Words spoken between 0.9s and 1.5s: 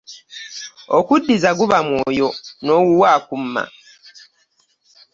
Okuddiza